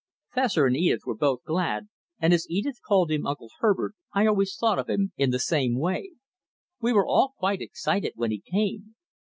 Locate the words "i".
4.13-4.25